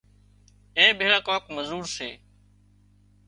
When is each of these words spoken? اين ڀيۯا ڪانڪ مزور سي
اين 0.77 0.89
ڀيۯا 0.99 1.17
ڪانڪ 1.27 1.43
مزور 1.55 1.83
سي 1.95 2.09